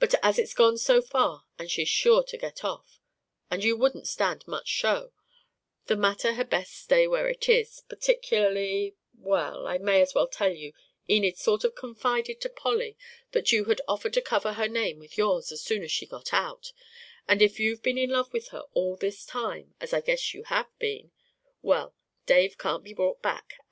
[0.00, 3.00] But as it's gone so far and she's sure to get off,
[3.52, 5.12] and you wouldn't stand much show,
[5.86, 10.52] the matter had best stay where it is; particularly well, I may as well tell
[10.52, 10.72] you
[11.08, 12.96] Enid sort of confided to Polly
[13.30, 16.32] that you had offered to cover her name with yours as soon as she got
[16.34, 16.72] out;
[17.28, 20.42] and if you've been in love with her all this time, as I guess you
[20.42, 21.12] have been
[21.62, 21.94] well,
[22.26, 23.52] Dave can't be brought back.